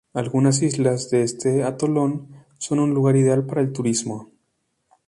[0.15, 4.31] Algunas islas de este atolón son un lugar ideal para el turismo.